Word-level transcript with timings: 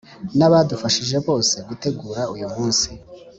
n’abadufashije 0.37 1.17
bose 1.27 1.55
gutegura 1.67 2.21
uyu 2.33 2.47
munsi. 2.55 2.89